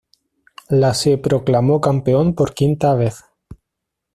La 0.69 0.95
se 0.95 1.19
proclamó 1.19 1.79
campeón 1.79 2.33
por 2.33 2.55
quinta 2.55 2.95
vez. 2.95 3.23